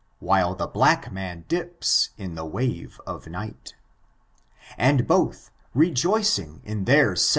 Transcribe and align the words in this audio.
While 0.17 0.55
the 0.55 0.65
black 0.65 1.11
man 1.11 1.45
dips 1.47 2.09
in 2.17 2.33
the 2.33 2.43
wave 2.43 2.99
of 3.05 3.25
nighi; 3.25 3.53
And 4.75 5.05
both, 5.07 5.51
rejoicing 5.75 6.59
in 6.65 6.85
their 6.85 7.15
se? 7.15 7.29